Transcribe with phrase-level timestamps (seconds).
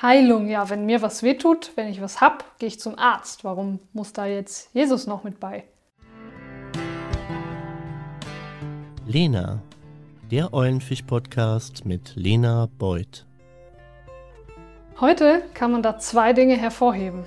[0.00, 3.42] Heilung, ja, wenn mir was wehtut, wenn ich was hab, gehe ich zum Arzt.
[3.42, 5.64] Warum muss da jetzt Jesus noch mit bei?
[9.08, 9.60] Lena,
[10.30, 13.26] der Eulenfisch-Podcast mit Lena Beuth.
[15.00, 17.24] Heute kann man da zwei Dinge hervorheben.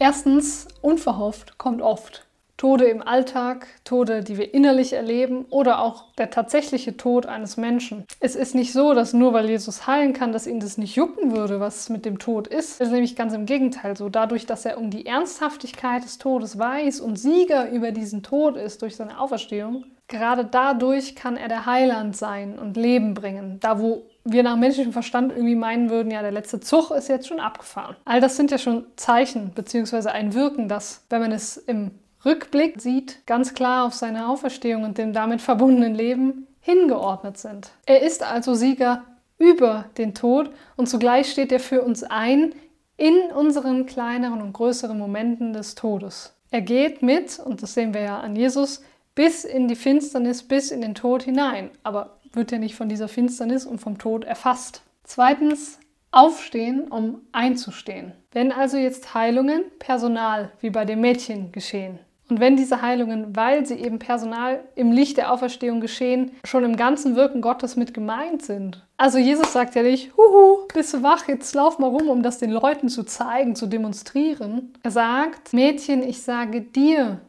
[0.00, 2.27] Erstens, unverhofft kommt oft.
[2.58, 8.04] Tode im Alltag, Tode, die wir innerlich erleben oder auch der tatsächliche Tod eines Menschen.
[8.18, 11.30] Es ist nicht so, dass nur weil Jesus heilen kann, dass ihn das nicht jucken
[11.36, 12.80] würde, was mit dem Tod ist.
[12.80, 14.08] Es ist nämlich ganz im Gegenteil so.
[14.08, 18.82] Dadurch, dass er um die Ernsthaftigkeit des Todes weiß und Sieger über diesen Tod ist
[18.82, 23.60] durch seine Auferstehung, gerade dadurch kann er der Heiland sein und Leben bringen.
[23.60, 27.28] Da, wo wir nach menschlichem Verstand irgendwie meinen würden, ja, der letzte Zug ist jetzt
[27.28, 27.94] schon abgefahren.
[28.04, 30.08] All das sind ja schon Zeichen bzw.
[30.08, 31.92] ein Wirken, das, wenn man es im
[32.24, 37.70] Rückblick sieht, ganz klar auf seine Auferstehung und dem damit verbundenen Leben hingeordnet sind.
[37.86, 39.04] Er ist also Sieger
[39.38, 42.54] über den Tod und zugleich steht er für uns ein
[42.96, 46.34] in unseren kleineren und größeren Momenten des Todes.
[46.50, 48.82] Er geht mit, und das sehen wir ja an Jesus,
[49.14, 53.08] bis in die Finsternis, bis in den Tod hinein, aber wird er nicht von dieser
[53.08, 54.82] Finsternis und vom Tod erfasst.
[55.04, 55.78] Zweitens,
[56.10, 58.12] aufstehen, um einzustehen.
[58.32, 63.64] Wenn also jetzt Heilungen personal wie bei dem Mädchen geschehen, und wenn diese Heilungen, weil
[63.64, 68.42] sie eben personal im Licht der Auferstehung geschehen, schon im ganzen Wirken Gottes mit gemeint
[68.42, 68.86] sind.
[68.98, 72.38] Also Jesus sagt ja nicht, huhu, bist du wach, jetzt lauf mal rum, um das
[72.38, 74.74] den Leuten zu zeigen, zu demonstrieren.
[74.82, 77.20] Er sagt, Mädchen, ich sage dir,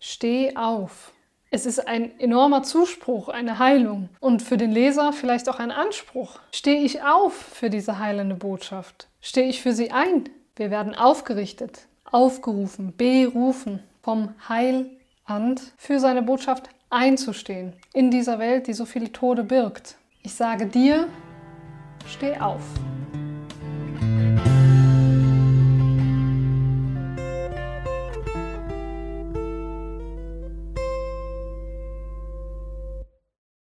[0.00, 1.12] steh auf.
[1.52, 6.38] Es ist ein enormer Zuspruch, eine Heilung und für den Leser vielleicht auch ein Anspruch.
[6.52, 9.08] Stehe ich auf für diese heilende Botschaft?
[9.20, 10.28] Stehe ich für sie ein?
[10.54, 18.72] Wir werden aufgerichtet, aufgerufen, berufen vom Heiland für seine Botschaft einzustehen in dieser Welt, die
[18.72, 19.96] so viele Tode birgt.
[20.22, 21.08] Ich sage dir,
[22.06, 22.62] steh auf.